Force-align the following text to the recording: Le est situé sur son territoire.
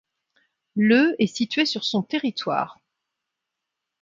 Le 0.75 1.15
est 1.21 1.27
situé 1.27 1.63
sur 1.67 1.83
son 1.83 2.01
territoire. 2.01 2.79